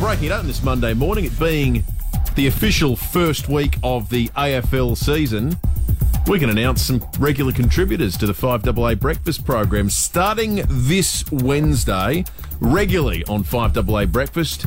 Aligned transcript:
breaking 0.00 0.24
it 0.24 0.32
up 0.32 0.46
this 0.46 0.62
Monday 0.62 0.94
morning, 0.94 1.26
it 1.26 1.38
being 1.38 1.84
the 2.34 2.46
official 2.46 2.96
first 2.96 3.50
week 3.50 3.76
of 3.82 4.08
the 4.08 4.28
AFL 4.28 4.96
season, 4.96 5.54
we 6.26 6.38
can 6.38 6.48
announce 6.48 6.80
some 6.80 7.04
regular 7.18 7.52
contributors 7.52 8.16
to 8.16 8.26
the 8.26 8.32
5AA 8.32 8.98
Breakfast 8.98 9.44
program 9.44 9.90
starting 9.90 10.62
this 10.66 11.30
Wednesday, 11.30 12.24
regularly 12.60 13.22
on 13.26 13.44
5AA 13.44 14.10
Breakfast. 14.10 14.64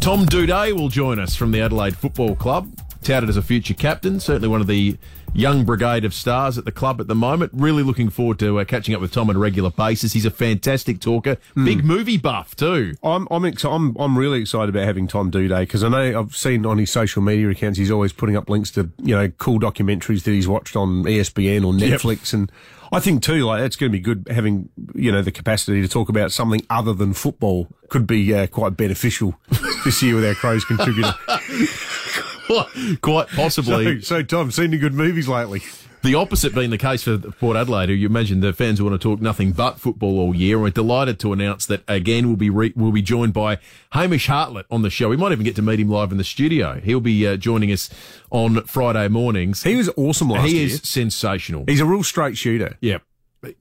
Tom 0.00 0.24
Doedee 0.24 0.72
will 0.72 0.88
join 0.88 1.18
us 1.18 1.36
from 1.36 1.50
the 1.50 1.60
Adelaide 1.60 1.94
Football 1.94 2.34
Club, 2.34 2.74
touted 3.04 3.28
as 3.28 3.36
a 3.36 3.42
future 3.42 3.74
captain, 3.74 4.18
certainly 4.18 4.48
one 4.48 4.60
of 4.60 4.66
the 4.66 4.96
young 5.34 5.64
brigade 5.64 6.04
of 6.04 6.14
stars 6.14 6.56
at 6.56 6.64
the 6.64 6.72
club 6.72 7.00
at 7.00 7.08
the 7.08 7.14
moment. 7.14 7.52
Really 7.54 7.82
looking 7.82 8.08
forward 8.08 8.38
to 8.38 8.60
uh, 8.60 8.64
catching 8.64 8.94
up 8.94 9.00
with 9.00 9.12
Tom 9.12 9.28
on 9.28 9.36
a 9.36 9.38
regular 9.38 9.70
basis. 9.70 10.12
He's 10.12 10.24
a 10.24 10.30
fantastic 10.30 11.00
talker, 11.00 11.36
big 11.54 11.84
movie 11.84 12.16
buff 12.16 12.56
too. 12.56 12.94
I'm 13.02 13.28
I'm, 13.30 13.44
ex- 13.44 13.64
I'm 13.64 13.96
I'm 13.96 14.16
really 14.16 14.40
excited 14.40 14.68
about 14.68 14.84
having 14.84 15.06
Tom 15.06 15.30
Doedee 15.30 15.60
because 15.60 15.84
I 15.84 15.88
know 15.88 16.20
I've 16.20 16.34
seen 16.34 16.64
on 16.64 16.78
his 16.78 16.90
social 16.90 17.22
media 17.22 17.48
accounts 17.50 17.78
he's 17.78 17.90
always 17.90 18.12
putting 18.12 18.36
up 18.36 18.48
links 18.48 18.70
to 18.72 18.90
you 18.98 19.14
know 19.14 19.28
cool 19.28 19.60
documentaries 19.60 20.24
that 20.24 20.30
he's 20.30 20.48
watched 20.48 20.76
on 20.76 21.04
ESPN 21.04 21.64
or 21.64 21.72
Netflix 21.72 22.32
and. 22.32 22.50
I 22.92 23.00
think 23.00 23.24
too, 23.24 23.44
like 23.44 23.62
it's 23.62 23.74
going 23.74 23.90
to 23.90 23.98
be 23.98 24.00
good 24.00 24.28
having 24.30 24.68
you 24.94 25.10
know 25.10 25.20
the 25.20 25.32
capacity 25.32 25.82
to 25.82 25.88
talk 25.88 26.08
about 26.08 26.30
something 26.30 26.64
other 26.70 26.92
than 26.92 27.12
football 27.12 27.66
could 27.88 28.06
be 28.06 28.32
uh, 28.32 28.46
quite 28.46 28.76
beneficial 28.76 29.34
this 29.84 30.00
year 30.00 30.14
with 30.14 30.24
our 30.24 30.34
Crows 30.34 30.64
contributor. 30.64 31.12
Quite 33.00 33.28
possibly. 33.28 34.00
so, 34.00 34.16
so 34.18 34.22
Tom, 34.22 34.50
seen 34.50 34.66
any 34.66 34.78
good 34.78 34.94
movies 34.94 35.28
lately? 35.28 35.62
The 36.02 36.16
opposite 36.16 36.54
being 36.54 36.68
the 36.68 36.76
case 36.76 37.02
for 37.04 37.16
Port 37.16 37.56
Adelaide, 37.56 37.88
who 37.88 37.94
you 37.94 38.06
imagine 38.06 38.40
the 38.40 38.52
fans 38.52 38.82
want 38.82 38.92
to 38.92 38.98
talk 38.98 39.22
nothing 39.22 39.52
but 39.52 39.80
football 39.80 40.18
all 40.18 40.34
year. 40.36 40.58
We're 40.58 40.68
delighted 40.68 41.18
to 41.20 41.32
announce 41.32 41.64
that 41.64 41.82
again 41.88 42.26
we'll 42.26 42.36
be 42.36 42.50
re- 42.50 42.74
we'll 42.76 42.92
be 42.92 43.00
joined 43.00 43.32
by 43.32 43.56
Hamish 43.92 44.26
Hartlett 44.26 44.66
on 44.70 44.82
the 44.82 44.90
show. 44.90 45.08
We 45.08 45.16
might 45.16 45.32
even 45.32 45.44
get 45.44 45.56
to 45.56 45.62
meet 45.62 45.80
him 45.80 45.88
live 45.88 46.12
in 46.12 46.18
the 46.18 46.24
studio. 46.24 46.78
He'll 46.84 47.00
be 47.00 47.26
uh, 47.26 47.36
joining 47.38 47.72
us 47.72 47.88
on 48.30 48.64
Friday 48.64 49.08
mornings. 49.08 49.62
He 49.62 49.76
was 49.76 49.88
awesome 49.96 50.28
last 50.28 50.46
he 50.46 50.58
year. 50.58 50.66
He 50.66 50.74
is 50.74 50.82
sensational. 50.82 51.64
He's 51.66 51.80
a 51.80 51.86
real 51.86 52.02
straight 52.04 52.36
shooter. 52.36 52.76
yeah, 52.82 52.98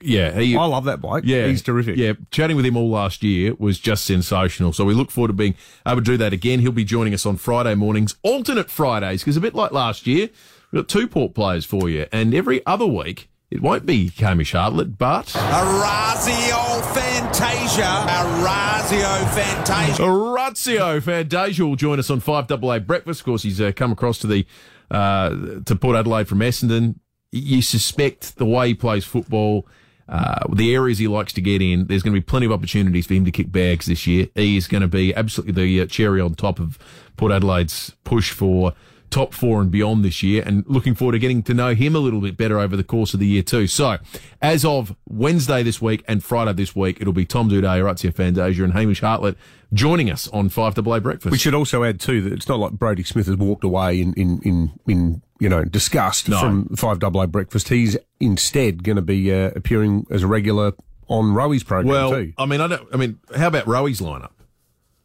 yeah. 0.00 0.38
He, 0.38 0.56
I 0.56 0.64
love 0.64 0.84
that 0.84 1.00
bloke. 1.00 1.24
yeah, 1.24 1.46
he's 1.46 1.62
terrific. 1.62 1.96
Yeah, 1.96 2.14
chatting 2.30 2.56
with 2.56 2.66
him 2.66 2.76
all 2.76 2.90
last 2.90 3.22
year 3.22 3.54
was 3.58 3.78
just 3.78 4.04
sensational. 4.04 4.72
So 4.72 4.84
we 4.84 4.94
look 4.94 5.10
forward 5.10 5.28
to 5.28 5.34
being 5.34 5.54
able 5.86 5.96
to 6.00 6.02
do 6.04 6.16
that 6.16 6.32
again. 6.32 6.60
He'll 6.60 6.72
be 6.72 6.84
joining 6.84 7.14
us 7.14 7.26
on 7.26 7.36
Friday 7.36 7.74
mornings, 7.74 8.14
alternate 8.22 8.70
Fridays, 8.70 9.22
because 9.22 9.36
a 9.36 9.40
bit 9.40 9.54
like 9.54 9.72
last 9.72 10.06
year, 10.06 10.30
we've 10.72 10.82
got 10.82 10.88
two 10.88 11.06
port 11.08 11.34
players 11.34 11.64
for 11.64 11.88
you, 11.88 12.06
and 12.12 12.34
every 12.34 12.64
other 12.66 12.86
week. 12.86 13.28
It 13.48 13.62
won't 13.62 13.86
be 13.86 14.08
Hamish 14.08 14.52
Hartlett, 14.52 14.98
but 14.98 15.26
Orazio 15.36 16.82
Fantasia. 16.92 18.04
Orazio 18.08 19.24
Fantasia. 19.34 20.02
Orazio 20.02 21.00
Fantasia 21.00 21.64
will 21.64 21.76
join 21.76 22.00
us 22.00 22.10
on 22.10 22.20
5AA 22.20 22.84
Breakfast. 22.84 23.20
Of 23.20 23.26
course, 23.26 23.44
he's 23.44 23.60
uh, 23.60 23.70
come 23.70 23.92
across 23.92 24.18
to 24.18 24.26
the 24.26 24.44
uh, 24.90 25.60
to 25.64 25.76
Port 25.76 25.96
Adelaide 25.96 26.26
from 26.26 26.40
Essendon. 26.40 26.96
You 27.32 27.62
suspect 27.62 28.36
the 28.36 28.46
way 28.46 28.68
he 28.68 28.74
plays 28.74 29.04
football, 29.04 29.66
uh, 30.08 30.46
the 30.52 30.74
areas 30.74 30.98
he 30.98 31.08
likes 31.08 31.32
to 31.34 31.40
get 31.40 31.60
in, 31.60 31.86
there's 31.86 32.02
going 32.02 32.14
to 32.14 32.20
be 32.20 32.24
plenty 32.24 32.46
of 32.46 32.52
opportunities 32.52 33.06
for 33.06 33.14
him 33.14 33.24
to 33.24 33.32
kick 33.32 33.50
bags 33.50 33.86
this 33.86 34.06
year. 34.06 34.28
He 34.34 34.56
is 34.56 34.68
going 34.68 34.82
to 34.82 34.88
be 34.88 35.14
absolutely 35.14 35.52
the 35.52 35.80
uh, 35.82 35.86
cherry 35.86 36.20
on 36.20 36.34
top 36.34 36.60
of 36.60 36.78
Port 37.16 37.32
Adelaide's 37.32 37.94
push 38.04 38.30
for 38.30 38.72
top 39.10 39.32
four 39.32 39.60
and 39.60 39.70
beyond 39.70 40.04
this 40.04 40.22
year 40.22 40.42
and 40.44 40.64
looking 40.66 40.94
forward 40.94 41.12
to 41.12 41.18
getting 41.18 41.42
to 41.42 41.54
know 41.54 41.74
him 41.74 41.94
a 41.94 41.98
little 41.98 42.20
bit 42.20 42.36
better 42.36 42.58
over 42.58 42.76
the 42.76 42.84
course 42.84 43.14
of 43.14 43.20
the 43.20 43.26
year 43.26 43.42
too. 43.42 43.66
So 43.66 43.98
as 44.42 44.64
of 44.64 44.96
Wednesday 45.08 45.62
this 45.62 45.80
week 45.80 46.04
and 46.08 46.22
Friday 46.22 46.52
this 46.52 46.74
week, 46.74 47.00
it'll 47.00 47.12
be 47.12 47.24
Tom 47.24 47.48
Doedee, 47.48 47.80
Orazio 47.80 48.10
Fantasia 48.10 48.64
and 48.64 48.72
Hamish 48.72 49.00
Hartlett 49.00 49.36
joining 49.72 50.10
us 50.10 50.28
on 50.28 50.50
5AA 50.50 51.02
Breakfast. 51.02 51.32
We 51.32 51.38
should 51.38 51.54
also 51.54 51.84
add 51.84 52.00
too 52.00 52.20
that 52.22 52.32
it's 52.32 52.48
not 52.48 52.58
like 52.58 52.72
Brodie 52.72 53.04
Smith 53.04 53.26
has 53.26 53.36
walked 53.36 53.64
away 53.64 54.00
in 54.00 54.12
in 54.14 54.40
in, 54.42 54.72
in 54.86 55.22
you 55.38 55.48
know 55.48 55.64
disgust 55.64 56.28
No. 56.28 56.38
from 56.40 56.68
Five 56.76 56.98
Double 56.98 57.26
Breakfast. 57.26 57.68
He's 57.68 57.96
instead 58.20 58.82
going 58.84 58.96
to 58.96 59.02
be 59.02 59.32
uh, 59.32 59.50
appearing 59.54 60.06
as 60.10 60.22
a 60.22 60.26
regular 60.26 60.72
on 61.08 61.34
Rowy's 61.34 61.62
program 61.62 61.92
Well, 61.92 62.10
too. 62.12 62.32
I 62.38 62.46
mean, 62.46 62.60
I 62.60 62.66
don't. 62.68 62.88
I 62.92 62.96
mean, 62.96 63.18
how 63.36 63.46
about 63.48 63.66
Rowy's 63.66 64.00
lineup? 64.00 64.30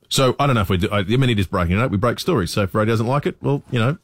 So 0.09 0.35
I 0.39 0.45
don't 0.45 0.55
know 0.55 0.61
if 0.61 0.69
we 0.69 0.77
do. 0.77 0.89
I, 0.91 0.99
I 0.99 1.03
mean, 1.03 1.29
it 1.29 1.39
is 1.39 1.47
breaking 1.47 1.77
it 1.77 1.81
up. 1.81 1.91
We 1.91 1.97
break 1.97 2.19
stories. 2.19 2.51
So 2.51 2.63
if 2.63 2.73
Rowy 2.73 2.85
doesn't 2.87 3.07
like 3.07 3.25
it, 3.25 3.37
well, 3.41 3.63
you 3.71 3.79
know, 3.79 3.97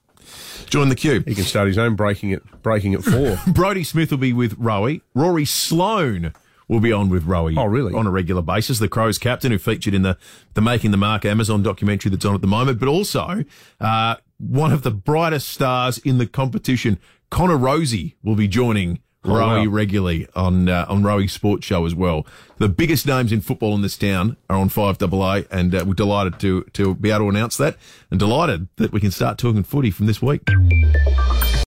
join 0.67 0.89
the 0.89 0.95
queue. 0.95 1.23
He 1.27 1.35
can 1.35 1.43
start 1.43 1.67
his 1.67 1.77
own 1.77 1.95
breaking 1.95 2.29
it 2.31 2.43
breaking 2.61 2.93
it 2.93 3.03
four. 3.03 3.37
Brodie 3.53 3.83
Smith 3.83 4.11
will 4.11 4.17
be 4.17 4.31
with 4.33 4.57
Rowy. 4.57 5.01
Rory 5.15 5.45
Sloane 5.45 6.33
will 6.67 6.79
be 6.79 6.91
on 6.91 7.09
with 7.09 7.25
Rowy. 7.25 7.57
Oh, 7.57 7.65
really? 7.65 7.93
On 7.93 8.07
a 8.07 8.11
regular 8.11 8.41
basis. 8.41 8.79
The 8.79 8.89
Crows 8.89 9.17
captain 9.17 9.51
who 9.51 9.57
featured 9.57 9.93
in 9.93 10.01
the, 10.01 10.17
the 10.53 10.61
Making 10.61 10.91
the 10.91 10.97
Mark 10.97 11.25
Amazon 11.25 11.63
documentary 11.63 12.11
that's 12.11 12.25
on 12.25 12.35
at 12.35 12.41
the 12.41 12.47
moment, 12.47 12.79
but 12.79 12.89
also, 12.89 13.43
uh, 13.79 14.15
one 14.37 14.71
of 14.71 14.83
the 14.83 14.91
brightest 14.91 15.49
stars 15.49 15.97
in 15.99 16.17
the 16.17 16.27
competition, 16.27 16.99
Connor 17.29 17.57
Rozee 17.57 18.15
will 18.23 18.35
be 18.35 18.47
joining 18.47 18.99
Rowy 19.23 19.65
wow. 19.65 19.71
regularly 19.71 20.27
on, 20.35 20.69
uh, 20.69 20.85
on 20.87 21.03
Rowy 21.03 21.29
Sports 21.29 21.65
Show 21.65 21.85
as 21.85 21.95
well. 21.95 22.25
The 22.59 22.69
biggest 22.69 23.05
names 23.05 23.31
in 23.31 23.41
football 23.41 23.75
in 23.75 23.81
this 23.81 23.97
town 23.97 24.37
are 24.49 24.57
on 24.57 24.69
5AA 24.69 25.47
and 25.51 25.75
uh, 25.75 25.83
we're 25.85 25.93
delighted 25.93 26.39
to, 26.39 26.63
to 26.73 26.95
be 26.95 27.09
able 27.09 27.25
to 27.25 27.29
announce 27.29 27.57
that 27.57 27.77
and 28.09 28.19
delighted 28.19 28.67
that 28.77 28.91
we 28.91 28.99
can 28.99 29.11
start 29.11 29.37
talking 29.37 29.63
footy 29.63 29.91
from 29.91 30.05
this 30.05 30.21
week. 30.21 30.43